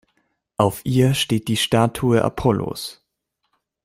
Auf 0.57 0.83
ihr 0.83 1.13
steht 1.13 1.47
die 1.47 1.57
Statue 1.57 2.23
Apollos. 2.23 3.05